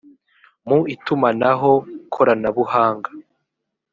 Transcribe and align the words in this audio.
mu 0.67 0.79
itumanaho 0.95 1.71
koranabuhanga 2.13 3.09